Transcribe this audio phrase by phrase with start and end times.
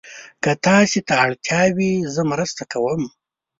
[0.43, 3.01] که تاسو ته اړتیا وي، زه مرسته کوم.